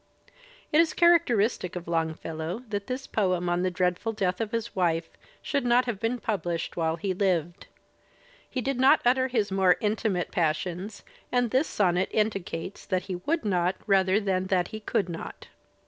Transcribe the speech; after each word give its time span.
It 0.71 0.81
is 0.81 0.95
characteristic 0.95 1.75
of 1.75 1.87
Longfellow 1.87 2.63
that 2.69 2.87
this 2.87 3.05
poem 3.05 3.47
on 3.49 3.61
the 3.61 3.69
dreadful 3.69 4.13
death 4.13 4.41
of 4.41 4.51
his 4.51 4.75
wife 4.75 5.11
should 5.43 5.63
not 5.63 5.85
have 5.85 5.99
been 5.99 6.17
published 6.17 6.75
while 6.75 6.95
he 6.95 7.13
lived. 7.13 7.67
He 8.49 8.61
did 8.61 8.79
not 8.79 9.03
utter 9.05 9.27
his 9.27 9.51
more 9.51 9.77
intimate 9.79 10.31
passions, 10.31 11.03
and 11.31 11.51
this 11.51 11.67
sonnet 11.67 12.09
indicates 12.11 12.83
that 12.87 13.03
he 13.03 13.17
would 13.17 13.45
not 13.45 13.75
rather 13.85 14.19
than 14.19 14.47
that 14.47 14.69
he 14.69 14.79
could 14.79 15.07
not. 15.07 15.49